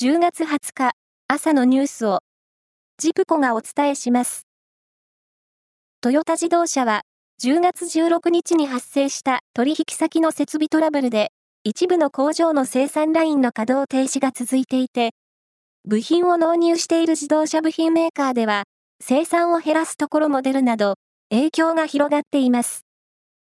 [0.00, 0.92] 10月20日
[1.28, 2.20] 朝のニュースを
[2.96, 4.46] ジプコがお伝えします。
[6.00, 7.02] トヨタ自動車は
[7.42, 11.30] 10月16日に発生した取引先の設備トラブルで
[11.62, 15.10] 一部の工場の生産ラインの稼働停止が続いていて
[15.84, 18.64] 部品を納入している自動車部品メーカーでは
[19.02, 20.94] 生産を減らすところも出るなど
[21.28, 22.86] 影響が広がっています。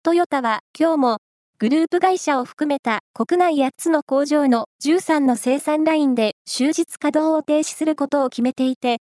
[0.02, 1.18] トヨタは今日も
[1.58, 8.98] グループ会社を含めた国内8つの工場の13の生産ラインで終日稼働を停止することを決めていて、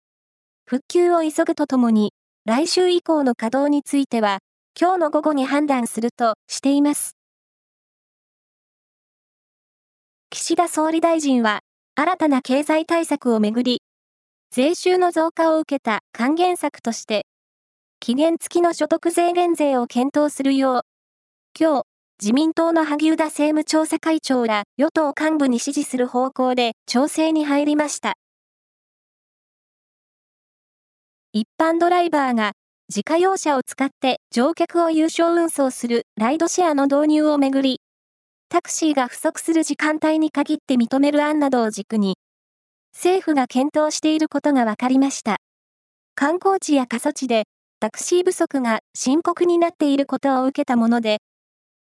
[0.67, 2.13] 復旧を急ぐとともに、
[2.45, 4.41] 来週以降の稼働については、
[4.79, 7.17] 今日の午後に判断するとしています。
[10.29, 11.61] 岸田総理大臣は、
[11.95, 13.81] 新たな経済対策をめぐり、
[14.51, 17.25] 税収の増加を受けた還元策として、
[17.99, 20.83] 期限付きの所得税減税を検討するよう、
[21.59, 21.92] 今日、
[22.23, 28.15] 自民党の萩生田政務調査会長ら与党幹部に指示する方向で調整に入りました。
[31.33, 32.53] 一般ドライバーが
[32.89, 37.81] 自家用車を使って乗客を有償運送するライドシェアの導入をめぐり、
[38.49, 42.19] タクシーが不足する時間帯に限って認める案などを軸に、
[42.95, 45.39] 政府が検討していることが分かりました。
[46.15, 47.47] 観光地や過疎地で
[47.81, 51.19] タクシー不足が深刻になっていることを受けたもので、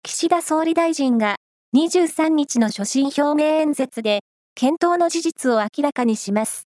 [0.08, 1.38] 岸田総理大臣が
[1.76, 4.20] 23日の所信表明演説で
[4.54, 6.68] 検討の事実を明らかにします。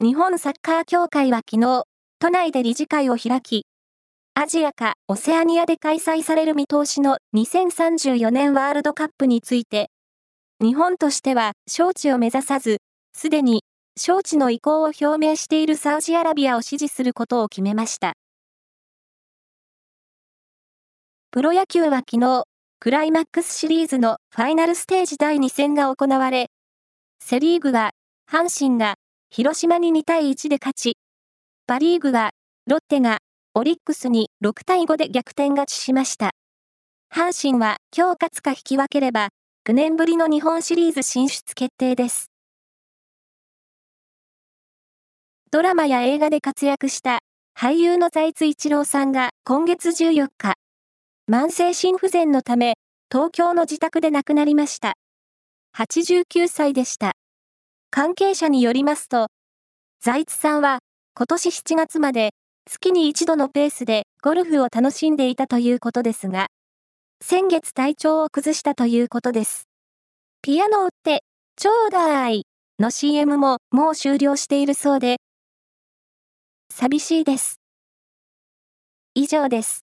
[0.00, 1.82] 日本サッカー協会は昨日、
[2.20, 3.66] 都内で理事会を開き、
[4.34, 9.90] アジアかオセアニアで開催される見通しの2034年ワールドカップについて、
[10.60, 12.78] 日本としては招致を目指さず、
[13.12, 13.64] すでに
[13.96, 18.12] 招致の意向を表明しているサウジアラビアを支持することを決めました。
[21.32, 22.44] プロ野球は昨日、
[22.78, 26.50] クライマックスシリーズのファイナルステージ第2戦が行われ、
[27.24, 27.92] セリーグは、
[28.30, 28.96] 阪神が
[29.30, 30.98] 広島に2対1で勝ち、
[31.66, 32.32] パリーグは、
[32.66, 33.20] ロッテが
[33.54, 36.32] オリックスに6対5で逆転勝ちしました。
[37.10, 39.30] 阪神は今日勝つか引き分ければ、
[39.66, 42.30] 9年ぶりの日本シリーズ進出決定です。
[45.50, 47.20] ドラマや映画で活躍した
[47.58, 50.56] 俳優の財津一郎さんが今月14日、
[51.30, 52.74] 慢性心不全のため、
[53.10, 54.94] 東京の自宅で亡くなりました。
[55.78, 57.12] 89歳でした。
[57.90, 59.28] 関係者によりますと、
[60.00, 60.80] 財津さんは
[61.14, 62.30] 今年7月まで
[62.66, 66.48] 月に一度のペースでゴルフを楽しんでいたということですが、
[67.22, 69.68] 先月体調を崩したということです。
[70.42, 71.22] ピアノを売って、
[71.54, 72.46] ちょうだい
[72.80, 75.18] の CM ももう終了しているそうで、
[76.74, 77.60] 寂しいです。
[79.14, 79.84] 以上です。